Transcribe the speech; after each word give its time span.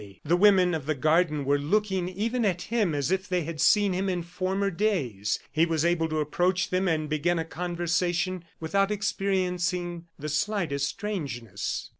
The 0.25 0.35
women 0.35 0.73
of 0.73 0.87
the 0.87 0.95
garden 0.95 1.45
were 1.45 1.59
looking 1.59 2.09
even 2.09 2.43
at 2.43 2.63
him 2.63 2.95
as 2.95 3.11
if 3.11 3.29
they 3.29 3.43
had 3.43 3.61
seen 3.61 3.93
him 3.93 4.09
in 4.09 4.23
former 4.23 4.71
days. 4.71 5.37
He 5.51 5.63
was 5.67 5.85
able 5.85 6.09
to 6.09 6.19
approach 6.19 6.71
them 6.71 6.87
and 6.87 7.07
begin 7.07 7.37
a 7.37 7.45
conversation 7.45 8.43
without 8.59 8.89
experiencing 8.89 10.07
the 10.17 10.29
slightest 10.29 10.89
strangeness. 10.89 11.89